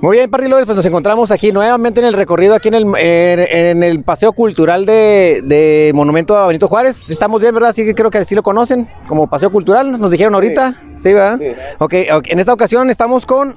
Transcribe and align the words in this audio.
Muy 0.00 0.16
bien, 0.16 0.30
Parrilores, 0.30 0.64
pues 0.64 0.76
nos 0.76 0.86
encontramos 0.86 1.30
aquí 1.30 1.52
nuevamente 1.52 2.00
en 2.00 2.06
el 2.06 2.14
recorrido, 2.14 2.54
aquí 2.54 2.68
en 2.68 2.74
el, 2.74 2.86
en, 2.96 3.82
el 3.82 4.02
Paseo 4.02 4.32
Cultural 4.32 4.86
de, 4.86 5.42
de, 5.44 5.92
Monumento 5.94 6.38
a 6.38 6.46
Benito 6.46 6.68
Juárez. 6.68 7.10
Estamos 7.10 7.42
bien, 7.42 7.52
¿verdad? 7.52 7.74
Sí 7.74 7.84
que 7.84 7.94
creo 7.94 8.10
que 8.10 8.24
sí 8.24 8.34
lo 8.34 8.42
conocen 8.42 8.88
como 9.06 9.28
Paseo 9.28 9.50
Cultural, 9.50 10.00
nos 10.00 10.10
dijeron 10.10 10.34
ahorita. 10.34 10.74
Sí, 10.98 11.12
¿verdad? 11.12 11.38
Sí. 11.38 11.52
Okay, 11.78 12.08
ok, 12.10 12.28
en 12.28 12.40
esta 12.40 12.54
ocasión 12.54 12.88
estamos 12.88 13.26
con... 13.26 13.54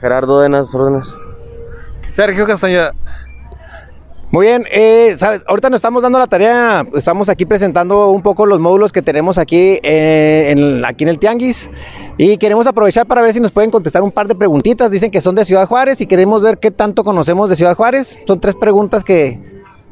Gerardo 0.00 0.40
de 0.40 0.50
las 0.50 0.72
órdenes. 0.72 1.08
Sergio 2.12 2.46
Castañeda. 2.46 2.92
Muy 4.32 4.46
bien, 4.46 4.64
eh, 4.72 5.14
¿sabes? 5.16 5.44
ahorita 5.46 5.70
nos 5.70 5.78
estamos 5.78 6.02
dando 6.02 6.18
la 6.18 6.26
tarea, 6.26 6.84
estamos 6.96 7.28
aquí 7.28 7.46
presentando 7.46 8.08
un 8.08 8.22
poco 8.22 8.44
los 8.44 8.58
módulos 8.58 8.90
que 8.90 9.00
tenemos 9.00 9.38
aquí, 9.38 9.78
eh, 9.84 10.48
en, 10.50 10.84
aquí 10.84 11.04
en 11.04 11.10
el 11.10 11.20
Tianguis 11.20 11.70
y 12.18 12.36
queremos 12.36 12.66
aprovechar 12.66 13.06
para 13.06 13.22
ver 13.22 13.32
si 13.32 13.38
nos 13.38 13.52
pueden 13.52 13.70
contestar 13.70 14.02
un 14.02 14.10
par 14.10 14.26
de 14.26 14.34
preguntitas. 14.34 14.90
Dicen 14.90 15.12
que 15.12 15.20
son 15.20 15.36
de 15.36 15.44
Ciudad 15.44 15.68
Juárez 15.68 16.00
y 16.00 16.06
queremos 16.06 16.42
ver 16.42 16.58
qué 16.58 16.72
tanto 16.72 17.04
conocemos 17.04 17.48
de 17.48 17.54
Ciudad 17.54 17.76
Juárez. 17.76 18.18
Son 18.26 18.40
tres 18.40 18.56
preguntas 18.56 19.04
que 19.04 19.38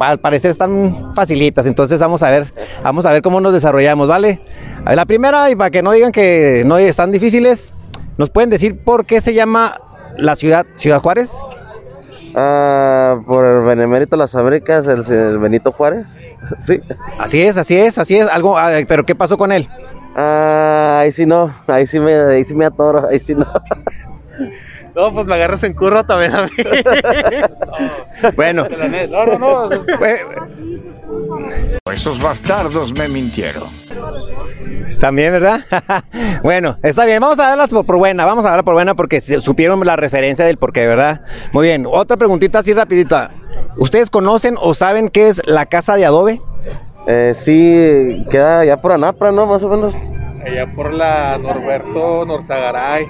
al 0.00 0.18
parecer 0.18 0.50
están 0.50 1.14
facilitas, 1.14 1.66
entonces 1.66 2.00
vamos 2.00 2.24
a 2.24 2.30
ver, 2.30 2.52
vamos 2.82 3.06
a 3.06 3.12
ver 3.12 3.22
cómo 3.22 3.40
nos 3.40 3.52
desarrollamos, 3.52 4.08
¿vale? 4.08 4.40
La 4.84 5.06
primera, 5.06 5.48
y 5.48 5.54
para 5.54 5.70
que 5.70 5.80
no 5.80 5.92
digan 5.92 6.10
que 6.10 6.64
no 6.66 6.76
están 6.76 7.12
difíciles, 7.12 7.72
¿nos 8.18 8.30
pueden 8.30 8.50
decir 8.50 8.82
por 8.82 9.06
qué 9.06 9.20
se 9.20 9.32
llama 9.32 9.80
la 10.18 10.34
ciudad 10.34 10.66
Ciudad 10.74 11.00
Juárez? 11.00 11.30
Ah, 12.34 13.16
por 13.26 13.46
el 13.46 13.62
benemérito 13.62 14.16
de 14.16 14.22
las 14.22 14.32
fábricas, 14.32 14.86
el, 14.86 15.38
Benito 15.38 15.72
Juárez. 15.72 16.06
Sí. 16.58 16.78
Así 17.18 17.40
es, 17.40 17.56
así 17.56 17.74
es, 17.74 17.96
así 17.96 18.16
es. 18.18 18.28
Algo, 18.28 18.58
ah, 18.58 18.70
pero 18.86 19.04
¿qué 19.04 19.14
pasó 19.14 19.38
con 19.38 19.50
él? 19.50 19.66
Ah, 20.14 20.98
ahí 21.00 21.10
sí 21.10 21.24
no, 21.24 21.54
ahí 21.66 21.86
sí 21.86 21.98
me, 21.98 22.14
ahí 22.14 22.44
sí 22.44 22.54
me 22.54 22.66
atoro, 22.66 23.08
ahí 23.08 23.18
sí 23.18 23.34
no. 23.34 23.46
No, 24.94 25.12
pues 25.12 25.26
me 25.26 25.34
agarras 25.34 25.62
en 25.64 25.72
curro 25.74 26.04
también 26.04 26.34
a 26.34 26.44
mí. 26.44 26.50
bueno. 28.36 28.66
No, 29.10 29.26
no, 29.26 29.38
no. 29.38 29.70
Esos 31.90 32.22
bastardos 32.22 32.92
me 32.92 33.08
mintieron. 33.08 33.64
Bien, 35.00 35.32
¿verdad? 35.32 35.60
bueno, 36.42 36.78
está 36.82 37.04
bien, 37.04 37.20
vamos 37.20 37.38
a 37.38 37.48
darlas 37.48 37.70
por, 37.70 37.96
buena, 37.96 38.24
vamos 38.24 38.44
a 38.46 38.48
darla 38.48 38.62
por 38.62 38.74
buena 38.74 38.94
porque 38.94 39.20
supieron 39.20 39.84
la 39.84 39.96
referencia 39.96 40.46
del 40.46 40.56
porqué, 40.56 40.86
¿verdad? 40.86 41.20
Muy 41.52 41.66
bien, 41.66 41.86
otra 41.86 42.16
preguntita 42.16 42.60
así 42.60 42.72
rapidita. 42.72 43.30
¿Ustedes 43.76 44.08
conocen 44.08 44.56
o 44.58 44.72
saben 44.72 45.10
qué 45.10 45.28
es 45.28 45.42
la 45.44 45.66
casa 45.66 45.96
de 45.96 46.06
adobe? 46.06 46.40
Eh, 47.06 47.34
sí, 47.36 48.24
queda 48.30 48.60
allá 48.60 48.78
por 48.78 48.92
Anapra, 48.92 49.30
¿no? 49.30 49.44
Más 49.46 49.62
o 49.62 49.68
menos. 49.68 49.94
Allá 50.44 50.72
por 50.74 50.92
la 50.92 51.38
Norberto 51.38 52.24
Norzagaray. 52.24 53.06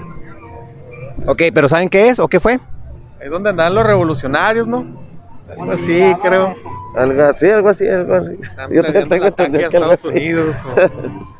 Ok, 1.27 1.43
pero 1.53 1.69
¿saben 1.69 1.89
qué 1.89 2.09
es 2.09 2.19
o 2.19 2.27
qué 2.27 2.41
fue? 2.41 2.59
Es 3.21 3.31
donde 3.31 3.51
andan 3.51 3.73
los 3.73 3.85
revolucionarios, 3.85 4.67
¿no? 4.67 4.85
Algo 5.49 5.71
así, 5.71 6.13
creo. 6.21 6.55
Algo 6.97 7.23
así, 7.23 7.49
algo 7.49 7.69
así, 7.69 7.87
algo 7.87 8.15
así. 8.15 8.37
Yo 8.71 8.83
te 8.83 9.05
tengo 9.05 9.25
entendido 9.27 9.69
que 9.69 9.77
Estados 9.77 10.05
Unidos. 10.05 10.55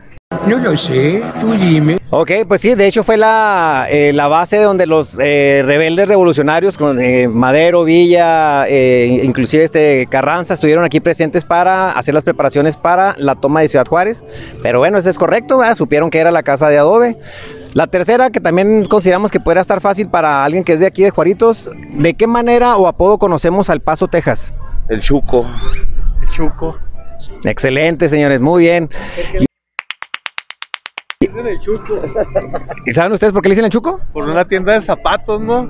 No 0.47 0.57
lo 0.59 0.78
sé, 0.78 1.23
tú 1.39 1.53
dime. 1.53 1.97
Ok, 2.11 2.31
pues 2.47 2.61
sí, 2.61 2.75
de 2.75 2.85
hecho 2.85 3.03
fue 3.03 3.17
la, 3.17 3.88
eh, 3.89 4.13
la 4.13 4.28
base 4.28 4.57
donde 4.57 4.85
los 4.85 5.17
eh, 5.19 5.63
rebeldes 5.66 6.07
revolucionarios 6.07 6.78
con 6.78 7.01
eh, 7.01 7.28
Madero, 7.28 7.83
Villa, 7.83 8.67
inclusive 8.69 9.63
este 9.63 10.07
Carranza 10.07 10.53
estuvieron 10.53 10.83
aquí 10.83 11.00
presentes 11.00 11.44
para 11.44 11.94
hacer 11.94 12.13
las 12.13 12.23
preparaciones 12.23 12.78
para 12.78 13.16
la 13.17 13.35
toma 13.35 13.61
de 13.61 13.69
Ciudad 13.69 13.88
Juárez. 13.88 14.23
Pero 14.61 14.78
bueno, 14.78 15.00
eso 15.00 15.09
es 15.09 15.17
correcto, 15.17 15.61
supieron 15.75 16.11
que 16.11 16.19
era 16.19 16.31
la 16.31 16.44
casa 16.44 16.69
de 16.69 16.77
adobe. 16.77 17.17
La 17.73 17.88
tercera, 17.88 18.29
que 18.29 18.39
también 18.39 18.85
consideramos 18.85 19.31
que 19.31 19.39
podría 19.39 19.62
estar 19.62 19.81
fácil 19.81 20.07
para 20.07 20.45
alguien 20.45 20.63
que 20.63 20.73
es 20.73 20.79
de 20.79 20.85
aquí 20.85 21.03
de 21.03 21.09
Juaritos, 21.09 21.69
¿de 21.97 22.13
qué 22.13 22.27
manera 22.27 22.77
o 22.77 22.88
apodo 22.88 23.17
conocemos 23.17 23.69
al 23.69 23.81
Paso, 23.81 24.07
Texas? 24.07 24.53
El 24.89 25.01
Chuco. 25.01 25.44
El 26.22 26.29
Chuco. 26.29 26.77
Excelente, 27.44 28.07
señores, 28.09 28.39
muy 28.39 28.63
bien. 28.63 28.89
El 31.47 31.59
Chuco. 31.59 31.95
¿Y 32.85 32.94
saben 32.94 33.11
ustedes 33.13 33.33
por 33.33 33.41
qué 33.41 33.50
le 33.50 33.53
dicen 33.53 33.66
el 33.66 33.72
Chuco? 33.72 34.00
Por 34.13 34.23
una 34.23 34.45
tienda 34.45 34.73
de 34.73 34.81
zapatos, 34.81 35.41
¿no? 35.41 35.69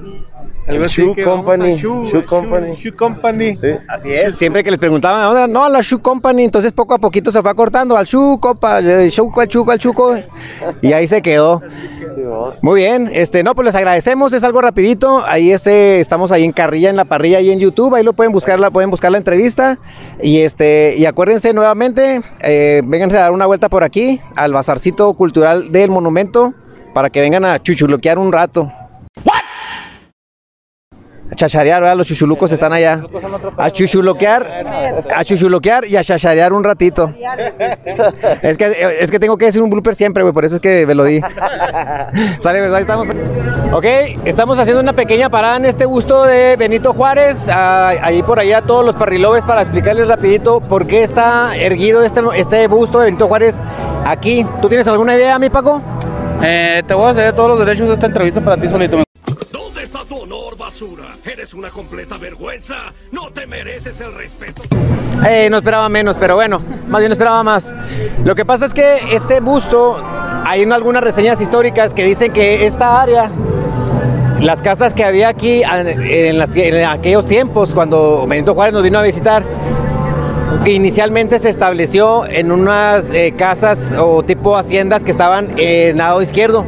Algo 0.68 0.88
Shoe 0.88 1.24
Company. 1.24 1.78
Shoe, 1.78 2.26
Company. 2.26 2.76
Shoe 2.76 2.92
Company. 2.94 3.56
Sí. 3.56 3.68
Así 3.88 4.12
es. 4.12 4.36
Siempre 4.36 4.64
que 4.64 4.72
les 4.72 4.80
preguntaban, 4.80 5.52
no, 5.52 5.64
a 5.64 5.70
la 5.70 5.82
Shoe 5.82 6.00
Company, 6.00 6.46
entonces 6.46 6.72
poco 6.72 6.96
a 6.96 6.98
poquito 6.98 7.32
se 7.32 7.42
fue 7.42 7.52
acortando 7.52 7.96
al 7.96 8.06
Shoe 8.06 8.40
Copa, 8.40 8.80
el 8.80 9.12
Chuco, 9.12 9.42
al 9.42 9.48
Chuco, 9.48 9.72
al 9.72 9.80
Chuco. 9.80 10.16
Y 10.82 10.92
ahí 10.92 11.08
se 11.08 11.22
quedó. 11.22 11.62
Muy 12.62 12.82
bien, 12.82 13.10
este, 13.14 13.44
no, 13.44 13.56
pues 13.56 13.66
les 13.66 13.76
agradecemos, 13.76 14.34
es 14.34 14.44
algo 14.44 14.62
rapidito. 14.62 15.24
Ahí 15.26 15.52
este, 15.52 16.00
estamos 16.00 16.32
ahí 16.32 16.44
en 16.44 16.52
Carrilla, 16.52 16.90
en 16.90 16.96
la 16.96 17.06
parrilla, 17.06 17.40
ahí 17.40 17.52
en 17.52 17.60
YouTube, 17.60 17.96
ahí 17.96 18.04
lo 18.04 18.14
pueden 18.14 18.32
buscar, 18.32 18.60
la, 18.60 18.72
pueden 18.72 18.90
buscar 18.90 19.12
la 19.12 19.18
entrevista. 19.18 19.80
Y 20.22 20.40
este, 20.40 20.96
y 20.98 21.06
acuérdense 21.06 21.54
nuevamente, 21.54 22.22
eh, 22.42 22.82
vénganse 22.86 23.18
a 23.18 23.22
dar 23.22 23.32
una 23.32 23.46
vuelta 23.46 23.70
por 23.70 23.84
aquí, 23.84 24.20
al 24.36 24.54
bazarcito 24.54 25.14
cultural 25.14 25.72
del 25.72 25.90
monumento, 25.90 26.54
para 26.94 27.10
que 27.10 27.22
vengan 27.22 27.46
a 27.46 27.62
chuchuloquear 27.62 28.18
un 28.18 28.32
rato 28.32 28.72
a 31.32 31.36
chacharear, 31.36 31.82
¿verdad? 31.82 31.98
Los 31.98 32.08
chuchulucos 32.08 32.52
están 32.52 32.74
allá. 32.74 33.02
A 33.58 33.70
chuchuloquear, 33.70 34.46
a 35.16 35.24
chuchuloquear 35.24 35.86
y 35.86 35.98
a 35.98 36.04
chacharear 36.04 36.54
un 36.54 36.64
ratito. 36.64 37.14
Es 38.42 38.58
que, 38.58 38.98
es 39.00 39.12
que 39.12 39.20
tengo 39.20 39.38
que 39.38 39.46
decir 39.46 39.62
un 39.62 39.70
blooper 39.70 39.96
siempre, 39.96 40.24
güey, 40.24 40.34
por 40.34 40.46
eso 40.46 40.56
es 40.56 40.62
que 40.62 40.86
me 40.86 40.94
lo 40.94 41.04
di. 41.04 41.20
Sale, 42.40 42.76
ahí 42.76 42.82
estamos. 42.82 43.08
Ok, 43.72 43.86
estamos 44.26 44.60
haciendo 44.60 44.82
una 44.82 44.94
pequeña 44.94 45.30
parada 45.30 45.58
en 45.58 45.66
este 45.66 45.86
busto 45.86 46.24
de 46.24 46.56
Benito 46.56 46.94
Juárez. 46.94 47.48
ahí 47.50 48.22
por 48.24 48.40
allá 48.40 48.62
todos 48.62 48.86
los 48.86 48.96
parrilovers 48.96 49.44
para 49.46 49.62
explicarles 49.62 50.08
rapidito 50.08 50.62
por 50.62 50.86
qué 50.86 51.04
está 51.04 51.56
erguido 51.56 52.04
este, 52.04 52.22
este 52.36 52.68
busto 52.68 53.00
de 53.00 53.06
Benito 53.06 53.28
Juárez 53.28 53.62
aquí. 54.06 54.46
¿Tú 54.62 54.68
tienes 54.70 54.88
alguna 54.88 55.16
idea, 55.16 55.40
mi 55.40 55.50
Paco? 55.50 55.82
Eh, 56.44 56.84
te 56.86 56.94
voy 56.94 57.06
a 57.06 57.10
hacer 57.10 57.34
todos 57.34 57.50
los 57.50 57.60
derechos 57.60 57.88
de 57.88 57.94
esta 57.96 58.06
entrevista 58.06 58.42
para 58.42 58.58
ti 58.58 58.68
solito. 58.68 58.96
¿Dónde 58.96 58.96
está 58.96 58.96
tu 58.96 58.96
honor, 58.96 59.05
Eres 61.24 61.54
una 61.54 61.70
completa 61.70 62.18
vergüenza. 62.18 62.94
No 63.12 63.32
te 63.32 63.48
mereces 63.48 64.02
el 64.02 64.14
respeto. 64.14 64.62
Eh, 65.26 65.48
no 65.50 65.58
esperaba 65.58 65.88
menos, 65.88 66.18
pero 66.20 66.36
bueno, 66.36 66.62
más 66.88 67.00
bien 67.00 67.14
esperaba 67.14 67.44
más. 67.44 67.74
Lo 68.26 68.36
que 68.36 68.44
pasa 68.44 68.66
es 68.66 68.74
que 68.74 69.16
este 69.16 69.40
busto, 69.40 70.04
hay 70.46 70.64
algunas 70.64 71.02
reseñas 71.02 71.40
históricas 71.40 71.94
que 71.94 72.04
dicen 72.04 72.34
que 72.34 72.66
esta 72.66 73.02
área 73.02 73.32
las 74.42 74.62
casas 74.62 74.94
que 74.94 75.06
había 75.06 75.30
aquí 75.30 75.64
en, 75.64 76.42
en, 76.42 76.86
aquellos 76.86 77.26
tiempos, 77.26 77.74
cuando 77.74 78.28
Benito 78.28 78.54
Juárez 78.54 78.74
nos 78.74 78.84
vino 78.84 79.00
a 79.00 79.02
visitar, 79.02 79.44
inicialmente 80.66 81.40
se 81.40 81.50
estableció 81.50 82.26
en 82.26 82.52
unas 82.52 83.10
eh, 83.12 83.34
casas 83.38 83.94
o 83.98 84.24
tipo 84.24 84.58
haciendas 84.58 85.04
que 85.04 85.12
estaban 85.12 85.58
en 85.58 85.98
lado 85.98 86.22
izquierdo. 86.22 86.66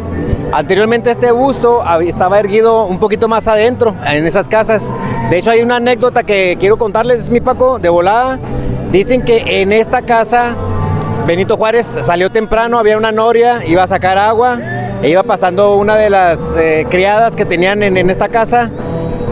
Anteriormente 0.52 1.12
este 1.12 1.32
busto 1.32 1.84
estaba 2.02 2.40
erguido 2.40 2.86
un 2.86 3.00
poquito 3.00 3.28
más 3.28 3.48
adentro, 3.48 3.94
en 4.06 4.26
esas 4.26 4.48
casas. 4.48 4.84
De 5.30 5.38
hecho 5.38 5.52
hay 5.52 5.62
una 5.62 5.76
anécdota 5.76 6.24
que 6.24 6.58
quiero 6.60 6.78
contarles, 6.78 7.30
mi 7.30 7.42
Paco, 7.42 7.80
de 7.80 7.90
volada. 7.90 8.40
Dicen 8.92 9.24
que 9.24 9.62
en 9.62 9.74
esta 9.74 10.02
casa 10.02 10.56
Benito 11.26 11.58
Juárez 11.58 11.86
salió 12.04 12.32
temprano, 12.32 12.80
había 12.80 12.98
una 12.98 13.12
noria, 13.12 13.62
iba 13.66 13.84
a 13.84 13.88
sacar 13.88 14.18
agua, 14.18 14.58
e 15.04 15.10
iba 15.10 15.24
pasando 15.24 15.76
una 15.76 15.98
de 15.98 16.10
las 16.10 16.56
eh, 16.58 16.86
criadas 16.90 17.36
que 17.36 17.44
tenían 17.44 17.84
en, 17.84 18.10
esta 18.10 18.30
casa 18.30 18.72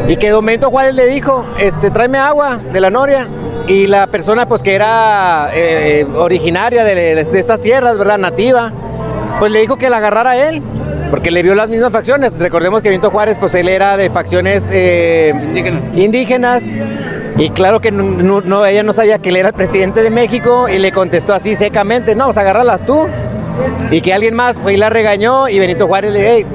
y 0.08 0.18
que 0.18 0.30
Don 0.30 0.46
Benito 0.46 0.70
Juárez 0.70 0.94
le 0.94 1.08
dijo, 1.08 1.46
este, 1.58 1.92
tráeme 1.92 2.18
agua 2.18 2.58
de 2.58 2.82
la 2.82 2.90
noria. 2.90 3.28
Y 3.68 3.88
la 3.88 4.06
persona 4.08 4.46
pues 4.46 4.62
que 4.62 4.76
era 4.76 5.50
eh, 5.54 6.06
originaria 6.18 6.84
de, 6.84 7.16
de, 7.16 7.40
estas 7.40 7.62
sierras, 7.62 7.98
¿verdad? 7.98 8.20
Nativa, 8.20 8.72
pues 9.40 9.52
le 9.52 9.62
dijo 9.62 9.78
que 9.78 9.90
la 9.90 9.98
agarrara 9.98 10.38
él 10.50 10.62
porque 11.16 11.32
le 11.32 11.44
vio 11.44 11.56
las 11.56 11.70
mismas 11.70 11.94
facciones. 11.94 12.38
Recordemos 12.38 12.84
que 12.84 12.90
Benito 12.90 13.10
Juárez, 13.10 13.38
pues 13.38 13.56
él 13.56 13.70
era 13.70 13.96
de 13.96 14.10
facciones 14.10 14.70
eh, 14.70 15.32
indígenas. 15.96 16.66
Y 17.38 17.52
claro 17.52 17.80
que 17.80 17.90
no, 17.90 18.66
ella 18.66 18.84
no 18.84 18.92
sabía 18.92 19.20
que 19.20 19.30
él 19.30 19.38
era 19.38 19.48
el 19.48 19.54
presidente 19.54 20.04
de 20.04 20.10
México 20.10 20.68
y 20.68 20.78
le 20.78 20.92
contestó 20.92 21.34
así 21.34 21.56
secamente, 21.56 22.16
no, 22.16 22.26
pues 22.26 22.36
agárralas 22.36 22.86
tú. 22.86 23.08
Y 23.92 24.02
que 24.02 24.14
alguien 24.14 24.34
más 24.34 24.58
fue 24.58 24.74
y 24.74 24.78
la 24.78 24.90
regañó 24.90 25.48
y 25.48 25.58
Benito 25.58 25.88
Juárez 25.88 26.12
le 26.12 26.36
dijo, 26.36 26.50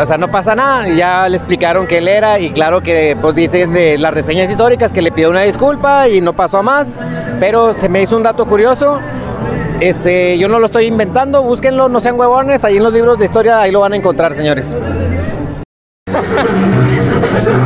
o 0.00 0.06
sea, 0.06 0.16
no 0.16 0.28
pasa 0.28 0.54
nada. 0.54 0.88
Y 0.88 0.98
ya 0.98 1.28
le 1.28 1.38
explicaron 1.38 1.88
que 1.88 1.98
él 1.98 2.06
era 2.06 2.38
y 2.38 2.50
claro 2.50 2.82
que 2.82 3.16
pues 3.20 3.34
dicen 3.34 3.72
de 3.72 3.98
las 3.98 4.14
reseñas 4.14 4.48
históricas 4.48 4.92
que 4.92 5.02
le 5.02 5.10
pidió 5.10 5.28
una 5.28 5.42
disculpa 5.42 6.08
y 6.08 6.20
no 6.20 6.34
pasó 6.34 6.58
a 6.58 6.62
más. 6.62 7.00
Pero 7.40 7.74
se 7.74 7.88
me 7.88 8.00
hizo 8.00 8.16
un 8.16 8.22
dato 8.22 8.46
curioso 8.46 9.00
este, 9.88 10.38
yo 10.38 10.48
no 10.48 10.58
lo 10.58 10.66
estoy 10.66 10.86
inventando, 10.86 11.42
búsquenlo, 11.42 11.88
no 11.88 12.00
sean 12.00 12.18
huevones, 12.18 12.64
ahí 12.64 12.76
en 12.76 12.82
los 12.84 12.92
libros 12.92 13.18
de 13.18 13.24
historia 13.26 13.60
ahí 13.60 13.70
lo 13.72 13.80
van 13.80 13.92
a 13.92 13.96
encontrar, 13.96 14.34
señores. 14.34 14.74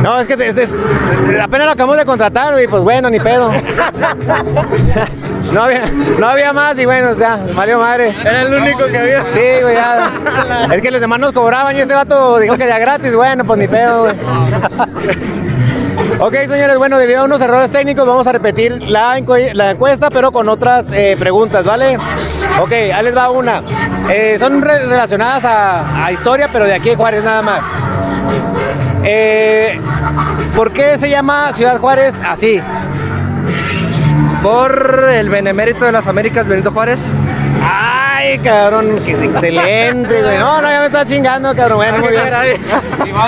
No, 0.01 0.19
es 0.19 0.27
que 0.27 0.33
es- 0.33 0.57
es- 0.57 0.69
apenas 1.41 1.65
lo 1.67 1.71
acabamos 1.73 1.97
de 1.97 2.05
contratar, 2.05 2.53
güey, 2.53 2.67
pues 2.67 2.81
bueno, 2.83 3.09
ni 3.09 3.19
pedo. 3.19 3.51
No 5.53 5.63
había, 5.63 5.85
no 6.19 6.27
había 6.27 6.53
más 6.53 6.77
y 6.77 6.85
bueno, 6.85 7.13
ya, 7.17 7.39
valió 7.55 7.77
madre. 7.79 8.13
Era 8.21 8.41
el 8.43 8.53
único 8.53 8.85
que 8.85 8.97
había. 8.97 9.23
Sí, 9.33 9.61
güey, 9.61 9.75
ya. 9.75 10.09
Es 10.73 10.81
que 10.81 10.91
los 10.91 11.01
demás 11.01 11.19
nos 11.19 11.33
cobraban 11.33 11.75
y 11.75 11.81
este 11.81 11.93
vato 11.93 12.39
dijo 12.39 12.57
que 12.57 12.67
ya 12.67 12.79
gratis, 12.79 13.15
bueno, 13.15 13.43
pues 13.43 13.59
ni 13.59 13.67
pedo, 13.67 14.01
güey. 14.03 14.15
Ok, 16.19 16.33
señores, 16.47 16.77
bueno, 16.77 16.97
debido 16.97 17.21
a 17.21 17.25
unos 17.25 17.41
errores 17.41 17.71
técnicos 17.71 18.07
vamos 18.07 18.27
a 18.27 18.31
repetir 18.31 18.83
la, 18.89 19.17
encu- 19.19 19.53
la 19.53 19.71
encuesta, 19.71 20.09
pero 20.09 20.31
con 20.31 20.47
otras 20.49 20.91
eh, 20.91 21.15
preguntas, 21.19 21.65
¿vale? 21.65 21.97
Ok, 22.61 22.71
ahí 22.71 23.03
les 23.03 23.15
va 23.15 23.29
una. 23.29 23.61
Eh, 24.09 24.37
son 24.39 24.61
re- 24.61 24.85
relacionadas 24.85 25.43
a, 25.45 26.05
a 26.05 26.11
historia, 26.11 26.49
pero 26.51 26.65
de 26.65 26.73
aquí 26.75 26.89
de 26.89 26.95
Juárez 26.95 27.23
nada 27.23 27.41
más. 27.41 27.61
Eh, 29.03 29.79
¿Por 30.55 30.71
qué 30.71 30.97
se 30.97 31.09
llama 31.09 31.53
Ciudad 31.53 31.79
Juárez 31.79 32.15
así? 32.27 32.59
Por 34.43 35.09
el 35.11 35.29
benemérito 35.29 35.85
de 35.85 35.91
las 35.91 36.05
Américas, 36.07 36.47
Benito 36.47 36.71
Juárez. 36.71 36.99
Ay, 38.27 38.39
cabrón, 38.39 38.97
excelente, 38.97 40.21
güey. 40.21 40.37
No, 40.37 40.61
no, 40.61 40.69
ya 40.69 40.79
me 40.81 40.87
está 40.87 41.05
chingando, 41.05 41.55
cabrón. 41.55 41.77
Bueno, 41.77 41.99
muy 41.99 42.09
bien. 42.09 42.25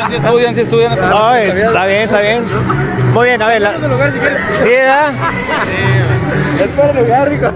Si 0.09 0.15
estudian, 0.15 0.55
si 0.55 0.61
estudian. 0.61 0.99
No, 0.99 1.33
está 1.35 1.85
bien, 1.85 2.01
está 2.01 2.19
bien. 2.19 2.43
Muy 3.13 3.27
bien, 3.27 3.41
a 3.41 3.47
ver. 3.47 3.61
La... 3.61 3.75
Sí, 4.57 4.69
¿verdad? 4.69 5.13
Espera 6.61 6.91
el 6.91 6.97
lugar, 6.97 7.29
rico. 7.29 7.47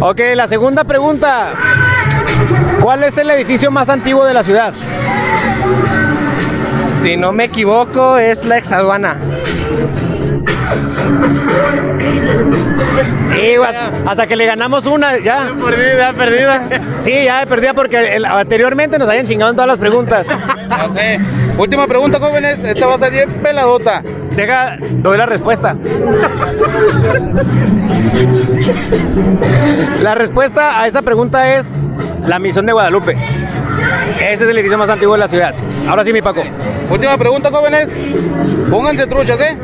Ok, 0.00 0.20
la 0.34 0.48
segunda 0.48 0.84
pregunta. 0.84 1.48
¿Cuál 2.82 3.04
es 3.04 3.16
el 3.16 3.30
edificio 3.30 3.70
más 3.70 3.88
antiguo 3.88 4.26
de 4.26 4.34
la 4.34 4.42
ciudad? 4.42 4.74
Si 7.02 7.16
no 7.16 7.32
me 7.32 7.44
equivoco, 7.44 8.18
es 8.18 8.44
la 8.44 8.58
exaduana. 8.58 9.16
Hasta 14.06 14.26
que 14.26 14.36
le 14.36 14.46
ganamos 14.46 14.86
una, 14.86 15.18
ya. 15.18 15.48
Perdida, 15.64 16.12
perdida. 16.12 16.62
Sí, 17.04 17.12
ya 17.24 17.44
perdía 17.46 17.74
porque 17.74 18.16
el- 18.16 18.24
anteriormente 18.24 18.98
nos 18.98 19.08
habían 19.08 19.26
chingado 19.26 19.50
en 19.50 19.56
todas 19.56 19.68
las 19.68 19.78
preguntas. 19.78 20.26
Ya 20.68 20.88
sé. 20.94 21.20
Última 21.58 21.86
pregunta, 21.86 22.18
jóvenes. 22.18 22.62
Esta 22.64 22.86
va 22.86 22.94
a 22.94 22.98
ser 22.98 23.12
bien 23.12 23.30
peladota. 23.42 24.02
Deja, 24.36 24.76
doy 25.02 25.18
la 25.18 25.26
respuesta. 25.26 25.76
La 30.02 30.14
respuesta 30.14 30.80
a 30.80 30.86
esa 30.86 31.02
pregunta 31.02 31.56
es 31.58 31.66
la 32.26 32.38
misión 32.38 32.66
de 32.66 32.72
Guadalupe. 32.72 33.16
Ese 34.16 34.34
es 34.34 34.40
el 34.42 34.56
edificio 34.56 34.78
más 34.78 34.88
antiguo 34.88 35.14
de 35.14 35.20
la 35.20 35.28
ciudad. 35.28 35.54
Ahora 35.88 36.04
sí, 36.04 36.12
mi 36.12 36.22
Paco. 36.22 36.42
Última 36.90 37.16
pregunta, 37.16 37.50
jóvenes. 37.50 37.88
Pónganse 38.70 39.06
truchas, 39.06 39.40
¿eh? 39.40 39.58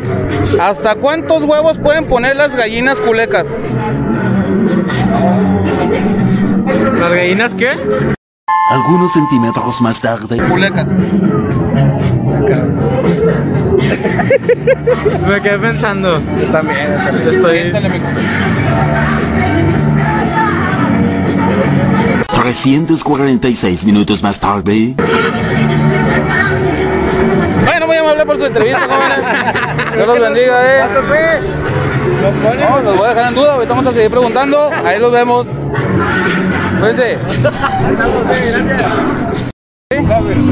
¿Hasta 0.60 0.94
cuántos 0.96 1.42
huevos 1.44 1.78
pueden 1.78 2.06
poner 2.06 2.36
las 2.36 2.54
gallinas 2.54 2.98
culecas? 2.98 3.46
¿Las 6.98 7.10
gallinas 7.10 7.54
qué? 7.54 7.72
Algunos 8.70 9.12
centímetros 9.12 9.80
más 9.80 10.00
tarde. 10.00 10.38
Culecas. 10.48 10.88
Me 15.28 15.40
quedé 15.42 15.58
pensando. 15.58 16.20
Yo 16.40 16.50
también. 16.50 16.92
Estoy. 17.28 17.60
Piénsale, 17.60 17.88
mijo. 17.88 18.06
346 22.46 23.84
minutos 23.86 24.22
más 24.22 24.38
tarde. 24.38 24.94
Bueno, 27.64 27.86
muy 27.88 27.96
amable 27.96 28.24
por 28.24 28.36
su 28.38 28.44
entrevista, 28.44 28.82
jóvenes. 28.88 29.94
Dios 29.94 30.06
los 30.06 30.20
bendiga, 30.20 30.62
eh. 30.64 31.40
No, 32.60 32.82
los 32.82 32.96
voy 32.98 33.06
a 33.06 33.08
dejar 33.08 33.28
en 33.30 33.34
duda, 33.34 33.54
ahorita 33.54 33.74
vamos 33.74 33.86
a 33.90 33.92
seguir 33.96 34.10
preguntando. 34.12 34.70
Ahí 34.84 35.00
los 35.00 35.10
vemos. 35.10 35.46
Cuídense. 36.78 37.18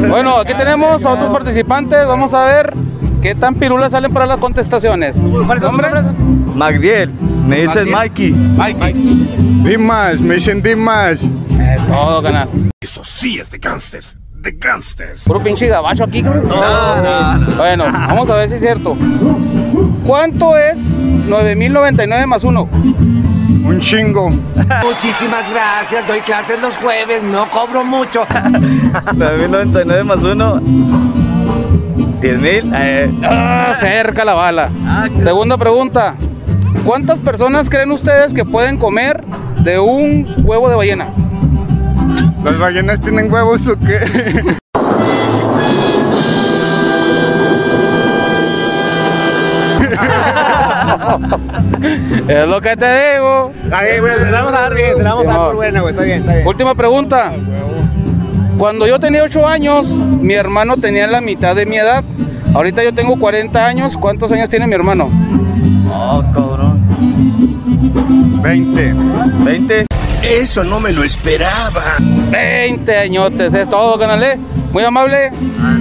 Bueno, 0.08 0.38
aquí 0.38 0.54
tenemos 0.54 1.04
a 1.04 1.12
otros 1.12 1.28
participantes. 1.30 2.08
Vamos 2.08 2.34
a 2.34 2.44
ver 2.46 2.74
qué 3.22 3.36
tan 3.36 3.54
pirulas 3.54 3.92
salen 3.92 4.12
para 4.12 4.26
las 4.26 4.38
contestaciones. 4.38 5.14
¿Cuál 5.46 5.58
es 5.58 5.62
nombre? 5.62 5.88
Magdiel. 6.56 7.12
Me 7.46 7.60
dicen 7.60 7.88
Mikey. 7.88 8.32
Mikey. 8.32 9.62
Dimas, 9.62 10.18
me 10.20 10.34
dicen 10.34 10.60
Dimas. 10.60 11.20
Todo, 11.94 12.22
canal. 12.22 12.48
Eso 12.80 13.04
sí 13.04 13.38
es 13.38 13.50
de 13.50 13.58
gangsters. 13.58 14.16
De 14.32 14.52
gangsters. 14.52 15.24
Puro 15.24 15.40
pinche 15.40 15.66
gabacho 15.68 16.04
aquí, 16.04 16.22
cabrón. 16.22 16.48
Bueno, 17.56 17.84
vamos 17.90 18.28
a 18.28 18.34
ver 18.36 18.48
si 18.48 18.56
es 18.56 18.60
cierto. 18.60 18.96
¿Cuánto 20.04 20.56
es 20.58 20.76
9099 20.76 22.26
más 22.26 22.44
1? 22.44 22.62
Un 23.64 23.80
chingo. 23.80 24.30
Muchísimas 24.82 25.50
gracias, 25.50 26.06
doy 26.06 26.20
clases 26.20 26.60
los 26.60 26.76
jueves, 26.76 27.22
no 27.22 27.48
cobro 27.50 27.84
mucho. 27.84 28.26
9099 29.14 30.04
más 30.04 30.22
1. 30.22 30.60
10 32.20 32.38
mil. 32.38 32.72
Ah, 33.24 33.74
cerca 33.80 34.24
la 34.24 34.34
bala. 34.34 34.70
Segunda 35.20 35.56
pregunta. 35.56 36.16
¿Cuántas 36.84 37.18
personas 37.20 37.70
creen 37.70 37.90
ustedes 37.92 38.34
que 38.34 38.44
pueden 38.44 38.76
comer 38.78 39.24
de 39.60 39.78
un 39.78 40.26
huevo 40.44 40.68
de 40.68 40.76
ballena? 40.76 41.08
¿Las 42.44 42.58
ballenas 42.58 43.00
tienen 43.00 43.32
huevos 43.32 43.66
o 43.66 43.78
qué? 43.78 44.56
Es 52.28 52.46
lo 52.46 52.60
que 52.60 52.76
te 52.76 53.12
digo. 53.12 53.52
Está 53.64 53.82
bien, 53.82 54.00
güey, 54.00 54.18
se 54.18 54.24
la 54.24 54.40
vamos 54.40 54.54
a 54.54 54.60
dar 54.60 54.74
bien, 54.74 54.96
se 54.96 55.02
la 55.02 55.10
vamos 55.14 55.26
a 55.26 55.30
dar 55.30 55.46
por 55.46 55.56
buena, 55.56 55.80
güey. 55.80 55.92
Está 55.92 56.04
bien, 56.04 56.20
está 56.20 56.34
bien. 56.34 56.46
Última 56.46 56.74
pregunta. 56.74 57.32
Cuando 58.58 58.86
yo 58.86 58.98
tenía 58.98 59.22
8 59.24 59.46
años, 59.46 59.90
mi 59.90 60.34
hermano 60.34 60.76
tenía 60.76 61.06
la 61.06 61.20
mitad 61.20 61.54
de 61.56 61.66
mi 61.66 61.76
edad. 61.76 62.04
Ahorita 62.54 62.84
yo 62.84 62.94
tengo 62.94 63.18
40 63.18 63.66
años. 63.66 63.96
¿Cuántos 63.96 64.30
años 64.32 64.48
tiene 64.48 64.66
mi 64.66 64.74
hermano? 64.74 65.08
Oh, 65.92 66.22
cabrón. 66.32 66.80
20. 68.42 68.94
20. 69.44 69.86
Eso 70.24 70.64
no 70.64 70.80
me 70.80 70.92
lo 70.92 71.04
esperaba. 71.04 71.82
20 72.30 72.96
añotes, 72.96 73.52
es 73.52 73.68
todo, 73.68 73.98
canal, 73.98 74.22
¿eh? 74.22 74.38
Muy 74.72 74.82
amable. 74.82 75.30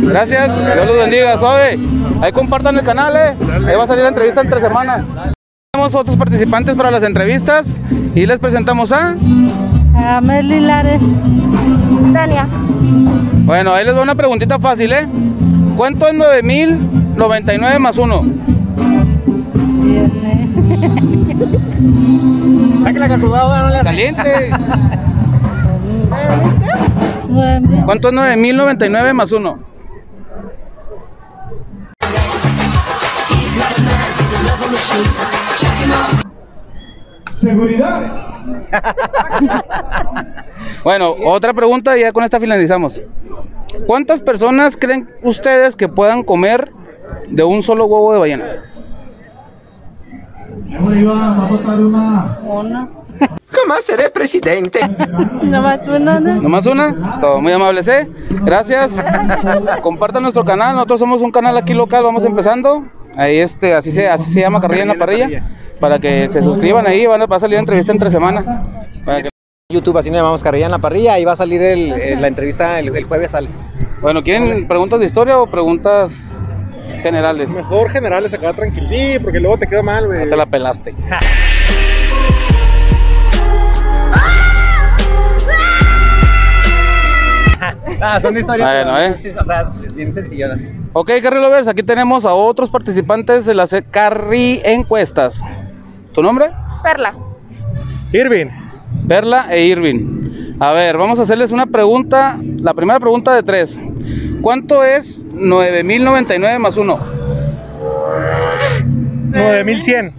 Gracias. 0.01 0.51
Dios 0.75 0.85
los 0.85 0.97
bendiga, 0.97 1.37
suave. 1.39 1.79
Ahí 2.21 2.31
compartan 2.33 2.77
el 2.77 2.83
canal, 2.83 3.15
¿eh? 3.15 3.35
Ahí 3.65 3.75
va 3.75 3.85
a 3.85 3.87
salir 3.87 4.03
la 4.03 4.09
entrevista 4.09 4.41
entre 4.41 4.59
semanas. 4.59 5.05
Tenemos 5.71 5.95
otros 5.95 6.17
participantes 6.17 6.75
para 6.75 6.91
las 6.91 7.03
entrevistas 7.03 7.81
y 8.13 8.25
les 8.25 8.37
presentamos 8.39 8.91
a. 8.91 9.15
A 9.95 10.21
Merly 10.21 10.59
Lares. 10.59 11.01
Tania. 12.13 12.45
Bueno, 13.45 13.73
ahí 13.73 13.85
les 13.85 13.95
doy 13.95 14.03
una 14.03 14.15
preguntita 14.15 14.59
fácil, 14.59 14.91
¿eh? 14.91 15.07
¿Cuánto 15.77 16.07
es 16.07 16.13
9099 16.13 17.79
más 17.79 17.97
1? 17.97 18.23
Saque 22.83 22.99
la 22.99 23.07
calculadora, 23.07 23.69
no. 23.69 23.83
Caliente. 23.83 24.51
¿Cuánto 27.85 28.09
es 28.09 28.13
9099 28.13 29.13
más 29.13 29.31
1? 29.31 29.73
Bueno, 40.83 41.15
otra 41.23 41.53
pregunta 41.53 41.97
y 41.97 42.01
ya 42.01 42.11
con 42.11 42.23
esta 42.23 42.39
finalizamos. 42.39 43.01
¿Cuántas 43.87 44.21
personas 44.21 44.77
creen 44.77 45.09
ustedes 45.21 45.75
que 45.75 45.87
puedan 45.87 46.23
comer 46.23 46.71
de 47.29 47.43
un 47.43 47.63
solo 47.63 47.85
huevo 47.85 48.13
de 48.13 48.19
ballena? 48.19 48.72
Una. 52.43 52.87
Jamás 53.51 53.83
seré 53.83 54.09
presidente. 54.09 54.79
Nomás 55.43 55.87
una, 55.87 56.19
¿no? 56.19 56.41
Nomás 56.41 56.65
una, 56.65 56.89
es 57.09 57.19
todo, 57.19 57.39
muy 57.41 57.51
amables, 57.53 57.87
¿eh? 57.87 58.07
Gracias. 58.43 58.91
Compartan 59.81 60.23
nuestro 60.23 60.43
canal, 60.43 60.73
nosotros 60.75 60.99
somos 60.99 61.21
un 61.21 61.31
canal 61.31 61.55
aquí 61.57 61.73
local, 61.73 62.03
vamos 62.03 62.25
empezando. 62.25 62.83
Ahí 63.15 63.37
este, 63.37 63.73
así 63.75 63.91
se, 63.91 64.07
así 64.09 64.31
se 64.33 64.39
llama 64.41 64.59
Carrilla 64.59 64.81
en 64.83 64.87
la 64.89 64.95
Parrilla. 64.95 65.49
Para 65.79 65.99
que 65.99 66.27
se 66.29 66.41
suscriban 66.41 66.87
ahí, 66.87 67.05
van 67.05 67.21
a, 67.21 67.25
va 67.25 67.35
a 67.35 67.39
salir 67.39 67.57
entrevista 67.59 67.91
entre 67.91 68.09
semanas. 68.09 68.47
Para 69.05 69.21
que- 69.23 69.29
YouTube, 69.71 69.97
así 69.97 70.09
nos 70.09 70.17
llamamos 70.17 70.43
Carrilla 70.43 70.65
en 70.65 70.71
la 70.71 70.79
parrilla. 70.79 71.13
Ahí 71.13 71.25
va 71.25 71.31
a 71.33 71.35
salir 71.35 71.61
el- 71.61 72.21
la 72.21 72.27
entrevista, 72.27 72.79
el, 72.79 72.95
el 72.95 73.03
jueves 73.05 73.31
sale. 73.31 73.49
Bueno, 74.01 74.21
¿quieren 74.23 74.67
preguntas 74.67 74.99
de 74.99 75.05
historia 75.05 75.39
o 75.39 75.47
preguntas 75.47 76.42
generales? 77.03 77.49
Mejor 77.49 77.89
generales 77.91 78.33
acá 78.33 78.53
tranquilí, 78.53 79.19
porque 79.19 79.39
luego 79.39 79.57
te 79.57 79.67
queda 79.67 79.83
mal, 79.83 80.07
güey. 80.07 80.29
Te 80.29 80.35
la 80.35 80.45
pelaste. 80.45 80.95
Ah, 88.05 88.19
son 88.19 88.33
de 88.33 88.41
historias. 88.41 88.85
Bueno, 88.85 88.99
¿eh? 88.99 89.35
O 89.39 89.45
sea, 89.45 89.71
bien 89.95 90.13
sencillonas. 90.13 90.59
Ok, 90.91 91.09
Carry 91.21 91.39
Lovers, 91.39 91.69
aquí 91.69 91.83
tenemos 91.83 92.25
a 92.25 92.33
otros 92.33 92.69
participantes 92.69 93.45
de 93.45 93.53
las 93.53 93.73
Carry 93.91 94.61
Encuestas. 94.65 95.41
¿Tu 96.13 96.21
nombre? 96.21 96.49
Perla. 96.83 97.13
Irving. 98.11 98.47
Perla 99.07 99.47
e 99.49 99.65
Irving. 99.65 100.55
A 100.59 100.73
ver, 100.73 100.97
vamos 100.97 101.17
a 101.19 101.23
hacerles 101.23 101.51
una 101.51 101.65
pregunta. 101.65 102.37
La 102.57 102.73
primera 102.73 102.99
pregunta 102.99 103.33
de 103.33 103.41
tres. 103.41 103.79
¿Cuánto 104.43 104.83
es 104.83 105.23
9099 105.33 106.59
más 106.59 106.75
1? 106.77 106.99
9100. 109.31 110.13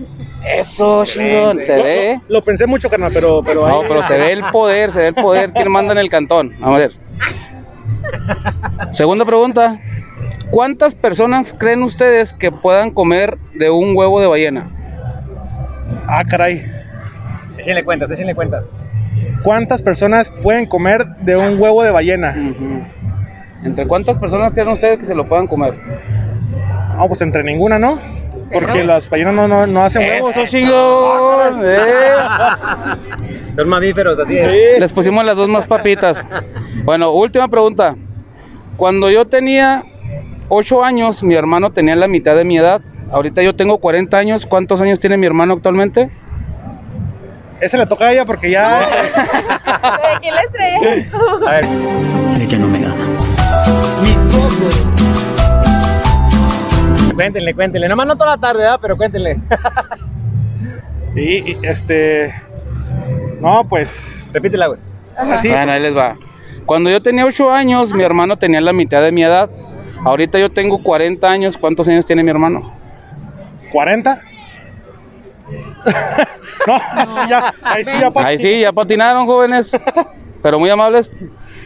Eso, 0.56 1.04
chingón. 1.04 1.62
Se 1.62 1.76
Lo- 1.76 1.84
ve. 1.84 2.18
Lo, 2.28 2.38
lo 2.38 2.44
pensé 2.44 2.66
mucho, 2.66 2.88
carnal, 2.88 3.12
pero, 3.12 3.42
pero 3.44 3.68
No, 3.68 3.80
ahí- 3.82 3.86
pero 3.88 4.02
se 4.02 4.16
ve 4.16 4.32
el 4.32 4.42
poder, 4.44 4.90
se 4.90 5.00
ve 5.00 5.06
el 5.08 5.14
poder. 5.14 5.52
¿Quién 5.52 5.70
manda 5.70 5.92
en 5.92 5.98
el 5.98 6.08
cantón? 6.08 6.54
A 6.62 6.70
ver. 6.70 6.92
Segunda 8.92 9.24
pregunta. 9.26 9.78
¿Cuántas 10.50 10.94
personas 10.94 11.54
creen 11.58 11.82
ustedes 11.82 12.32
que 12.32 12.50
puedan 12.50 12.90
comer 12.92 13.36
de 13.54 13.68
un 13.70 13.94
huevo 13.96 14.20
de 14.22 14.26
ballena? 14.26 14.70
Ah, 16.06 16.24
caray. 16.28 16.64
Échenle 17.58 17.84
cuentas, 17.84 18.10
échenle 18.10 18.34
cuentas. 18.34 18.64
¿Cuántas 19.42 19.82
personas 19.82 20.30
pueden 20.42 20.64
comer 20.66 21.06
de 21.20 21.36
un 21.36 21.60
huevo 21.60 21.82
de 21.82 21.90
ballena? 21.90 22.34
¿Entre 23.64 23.86
cuántas 23.86 24.16
personas 24.18 24.52
creen 24.52 24.68
ustedes 24.68 24.98
que 24.98 25.04
se 25.04 25.14
lo 25.14 25.26
puedan 25.26 25.46
comer? 25.46 25.74
No, 26.96 27.08
pues 27.08 27.20
entre 27.22 27.42
ninguna, 27.42 27.78
¿no? 27.78 27.98
Porque 28.52 28.84
las 28.84 29.08
ballenas 29.08 29.34
no, 29.34 29.48
no, 29.48 29.66
no 29.66 29.84
hacen 29.84 30.02
huevos. 30.02 30.36
Eso, 30.36 30.46
chingón. 30.46 31.60
eh. 31.64 31.78
Son 33.56 33.68
mamíferos, 33.68 34.18
así 34.18 34.36
es. 34.36 34.78
Les 34.78 34.92
pusimos 34.92 35.24
las 35.24 35.36
dos 35.36 35.48
más 35.48 35.66
papitas. 35.66 36.24
Bueno, 36.84 37.10
última 37.12 37.48
pregunta. 37.48 37.96
Cuando 38.76 39.10
yo 39.10 39.24
tenía 39.26 39.84
8 40.48 40.84
años, 40.84 41.22
mi 41.22 41.34
hermano 41.34 41.70
tenía 41.70 41.96
la 41.96 42.06
mitad 42.08 42.36
de 42.36 42.44
mi 42.44 42.58
edad. 42.58 42.80
Ahorita 43.10 43.42
yo 43.42 43.54
tengo 43.54 43.78
40 43.78 44.16
años. 44.16 44.46
¿Cuántos 44.46 44.82
años 44.82 45.00
tiene 45.00 45.16
mi 45.16 45.26
hermano 45.26 45.54
actualmente? 45.54 46.10
Ese 47.60 47.78
le 47.78 47.86
toca 47.86 48.06
a 48.06 48.12
ella 48.12 48.24
porque 48.24 48.50
ya. 48.50 48.80
¿De 48.88 50.20
quién 50.20 50.34
la 50.34 50.42
estrella? 50.42 51.08
A 51.46 51.50
ver. 51.52 51.64
Ella 52.40 52.58
no 52.58 52.68
me 52.68 52.78
ama. 53.54 53.74
Cuéntenle, 57.14 57.54
cuéntenle. 57.54 57.88
Nomás 57.88 58.06
no 58.06 58.16
toda 58.16 58.30
la 58.30 58.38
tarde, 58.38 58.62
¿verdad? 58.62 58.78
Pero 58.80 58.96
cuéntenle. 58.96 59.36
Y, 61.16 61.52
y, 61.52 61.58
este. 61.62 62.34
No, 63.40 63.64
pues. 63.68 63.88
Repítela, 64.32 64.66
güey. 64.66 64.80
Así. 65.16 65.48
Bueno, 65.48 65.70
ahí 65.70 65.80
les 65.80 65.96
va. 65.96 66.16
Cuando 66.66 66.90
yo 66.90 67.00
tenía 67.00 67.24
8 67.24 67.52
años, 67.52 67.92
mi 67.92 68.02
hermano 68.02 68.36
tenía 68.36 68.60
la 68.60 68.72
mitad 68.72 69.00
de 69.00 69.12
mi 69.12 69.22
edad. 69.22 69.48
Ahorita 70.04 70.40
yo 70.40 70.50
tengo 70.50 70.82
40 70.82 71.30
años. 71.30 71.56
¿Cuántos 71.56 71.86
años 71.86 72.04
tiene 72.04 72.24
mi 72.24 72.30
hermano? 72.30 72.72
¿40? 73.72 74.20
no, 76.66 76.74
ahí 76.74 77.06
sí 77.14 77.28
ya. 77.28 77.54
Ahí 77.62 77.84
sí 77.84 77.92
ya. 78.00 78.12
Ahí 78.16 78.38
sí, 78.38 78.60
ya 78.60 78.72
patinaron, 78.72 79.26
jóvenes. 79.26 79.70
Pero 80.42 80.58
muy 80.58 80.70
amables. 80.70 81.08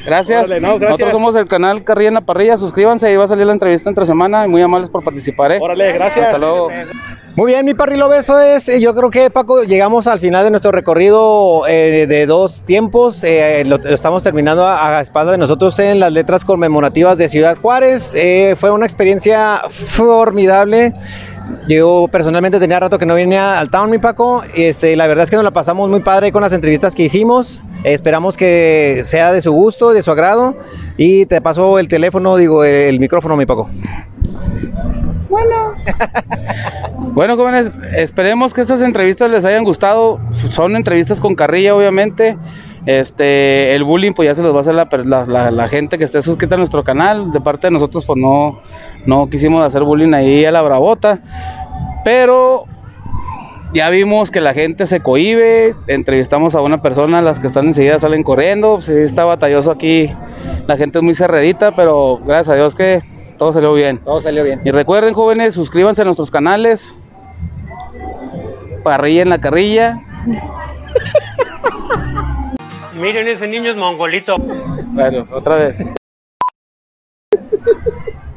Gracias. 0.08 0.46
Órale, 0.46 0.60
no, 0.60 0.68
gracias. 0.78 0.90
Nosotros 0.90 1.10
somos 1.12 1.36
el 1.36 1.46
canal 1.46 1.84
Carrilla 1.84 2.08
en 2.08 2.14
la 2.14 2.20
Parrilla. 2.22 2.56
Suscríbanse, 2.56 3.06
ahí 3.06 3.16
va 3.16 3.24
a 3.24 3.28
salir 3.28 3.46
la 3.46 3.52
entrevista 3.52 3.88
entre 3.88 4.06
semana. 4.06 4.46
Y 4.46 4.48
muy 4.48 4.62
amables 4.62 4.88
por 4.88 5.04
participar, 5.04 5.52
¿eh? 5.52 5.58
Órale, 5.60 5.92
gracias. 5.92 6.26
Hasta 6.26 6.38
luego. 6.38 6.68
Muy 7.36 7.52
bien, 7.52 7.64
mi 7.64 7.72
Parry 7.72 7.96
Lovers, 7.96 8.24
pues 8.24 8.68
eh, 8.68 8.80
yo 8.80 8.92
creo 8.96 9.10
que 9.10 9.30
Paco, 9.30 9.62
llegamos 9.62 10.08
al 10.08 10.18
final 10.18 10.42
de 10.42 10.50
nuestro 10.50 10.72
recorrido 10.72 11.68
eh, 11.68 12.06
de 12.08 12.26
dos 12.26 12.62
tiempos. 12.62 13.22
Eh, 13.22 13.62
lo 13.64 13.76
estamos 13.76 14.24
terminando 14.24 14.64
a, 14.66 14.98
a 14.98 15.00
espalda 15.00 15.30
de 15.32 15.38
nosotros 15.38 15.78
en 15.78 16.00
las 16.00 16.10
letras 16.12 16.44
conmemorativas 16.44 17.16
de 17.16 17.28
Ciudad 17.28 17.56
Juárez. 17.56 18.12
Eh, 18.16 18.56
fue 18.58 18.72
una 18.72 18.86
experiencia 18.86 19.62
formidable. 19.68 20.94
Yo 21.68 22.06
personalmente 22.10 22.58
tenía 22.58 22.80
rato 22.80 22.98
que 22.98 23.06
no 23.06 23.14
venía 23.14 23.58
al 23.58 23.70
town, 23.70 23.88
mi 23.88 23.98
Paco. 23.98 24.42
Este, 24.56 24.96
la 24.96 25.06
verdad 25.06 25.22
es 25.22 25.30
que 25.30 25.36
nos 25.36 25.44
la 25.44 25.52
pasamos 25.52 25.88
muy 25.88 26.00
padre 26.00 26.32
con 26.32 26.42
las 26.42 26.52
entrevistas 26.52 26.92
que 26.92 27.04
hicimos. 27.04 27.62
Esperamos 27.84 28.36
que 28.36 29.02
sea 29.04 29.32
de 29.32 29.40
su 29.40 29.52
gusto, 29.52 29.90
de 29.92 30.02
su 30.02 30.10
agrado. 30.10 30.56
Y 30.96 31.26
te 31.26 31.40
paso 31.40 31.78
el 31.78 31.88
teléfono, 31.88 32.36
digo, 32.36 32.64
el 32.64 32.98
micrófono, 33.00 33.36
mi 33.36 33.46
Paco. 33.46 33.68
Bueno, 37.14 37.36
jóvenes, 37.36 37.72
esperemos 37.96 38.52
que 38.54 38.60
estas 38.60 38.80
entrevistas 38.82 39.30
les 39.30 39.44
hayan 39.44 39.64
gustado. 39.64 40.18
Son 40.50 40.76
entrevistas 40.76 41.20
con 41.20 41.34
carrilla, 41.34 41.74
obviamente. 41.74 42.36
Este, 42.86 43.74
el 43.74 43.82
bullying, 43.84 44.12
pues 44.12 44.26
ya 44.26 44.34
se 44.34 44.42
los 44.42 44.52
va 44.52 44.58
a 44.58 44.60
hacer 44.60 44.74
la, 44.74 44.88
per- 44.88 45.06
la- 45.06 45.26
la- 45.26 45.50
la 45.50 45.68
gente 45.68 45.98
que 45.98 46.04
esté 46.04 46.22
suscrita 46.22 46.54
a 46.54 46.58
nuestro 46.58 46.84
canal. 46.84 47.32
De 47.32 47.40
parte 47.40 47.66
de 47.68 47.70
nosotros, 47.72 48.04
pues 48.06 48.18
no, 48.20 48.60
no 49.06 49.28
quisimos 49.28 49.62
hacer 49.64 49.82
bullying 49.82 50.12
ahí 50.14 50.44
a 50.44 50.52
la 50.52 50.62
bravota. 50.62 51.18
Pero 52.04 52.64
ya 53.72 53.90
vimos 53.90 54.30
que 54.30 54.40
la 54.40 54.54
gente 54.54 54.86
se 54.86 55.00
cohibe. 55.00 55.74
Entrevistamos 55.86 56.54
a 56.54 56.60
una 56.60 56.82
persona, 56.82 57.22
las 57.22 57.40
que 57.40 57.46
están 57.46 57.66
enseguida 57.66 57.98
salen 57.98 58.22
corriendo. 58.22 58.80
Sí, 58.80 58.94
está 58.94 59.24
batalloso 59.24 59.70
aquí. 59.70 60.10
La 60.66 60.76
gente 60.76 60.98
es 60.98 61.04
muy 61.04 61.14
cerradita, 61.14 61.74
pero 61.74 62.18
gracias 62.24 62.50
a 62.50 62.56
Dios 62.56 62.74
que 62.74 63.02
todo 63.38 63.52
salió 63.52 63.72
bien. 63.74 63.98
Todo 63.98 64.20
salió 64.20 64.44
bien. 64.44 64.60
Y 64.64 64.70
recuerden, 64.70 65.14
jóvenes, 65.14 65.54
suscríbanse 65.54 66.02
a 66.02 66.04
nuestros 66.04 66.30
canales. 66.30 66.96
Parrilla 68.82 69.22
en 69.22 69.28
la 69.28 69.38
carrilla. 69.38 70.00
Miren, 72.98 73.28
ese 73.28 73.46
niño 73.46 73.70
es 73.70 73.76
mongolito. 73.76 74.36
Bueno, 74.38 75.26
otra 75.30 75.56
vez. 75.56 75.84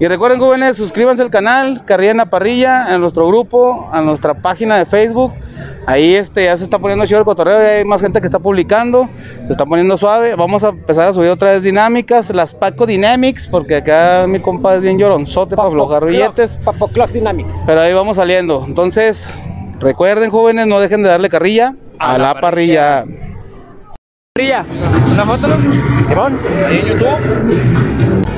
Y 0.02 0.08
recuerden, 0.08 0.40
jóvenes, 0.40 0.78
suscríbanse 0.78 1.22
al 1.22 1.30
canal 1.30 1.86
Carrilla 1.86 2.10
en 2.10 2.18
la 2.18 2.26
Parrilla, 2.26 2.86
a 2.86 2.98
nuestro 2.98 3.28
grupo, 3.28 3.88
a 3.92 4.02
nuestra 4.02 4.34
página 4.34 4.76
de 4.80 4.86
Facebook. 4.88 5.32
Ahí 5.86 6.16
este, 6.16 6.46
ya 6.46 6.58
se 6.58 6.64
está 6.64 6.80
poniendo 6.80 7.06
chido 7.06 7.20
el 7.20 7.24
cotorreo, 7.26 7.62
ya 7.62 7.68
hay 7.78 7.86
más 7.86 8.02
gente 8.02 8.20
que 8.20 8.26
está 8.26 8.40
publicando, 8.40 9.08
se 9.46 9.52
está 9.52 9.64
poniendo 9.64 9.96
suave. 9.98 10.34
Vamos 10.34 10.64
a 10.64 10.70
empezar 10.70 11.10
a 11.10 11.14
subir 11.14 11.30
otra 11.30 11.52
vez 11.52 11.62
dinámicas, 11.62 12.34
las 12.34 12.56
Paco 12.56 12.88
Dynamics, 12.88 13.48
porque 13.48 13.76
acá 13.76 14.26
mi 14.28 14.40
compa 14.40 14.74
es 14.74 14.82
bien 14.82 14.98
lloronzote 14.98 15.56
para 15.56 15.68
aflojar 15.68 16.04
billetes. 16.04 16.60
Papo 16.66 16.88
Clocks 16.88 17.14
Dynamics. 17.14 17.54
Pero 17.68 17.82
ahí 17.82 17.94
vamos 17.94 18.16
saliendo. 18.16 18.64
Entonces, 18.66 19.32
recuerden, 19.80 20.32
jóvenes, 20.32 20.66
no 20.66 20.80
dejen 20.80 21.04
de 21.04 21.10
darle 21.10 21.30
carrilla 21.30 21.76
a, 22.00 22.18
la, 22.18 22.42
parrilla. 22.42 23.06
Parrilla. 24.34 24.66
¿Una 25.14 25.26
foto? 25.26 25.48
Simón. 26.08 26.40
Ahí 26.68 26.80
en 26.80 26.88
YouTube. 26.88 28.31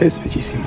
Es 0.00 0.16
bellísimo. 0.22 0.64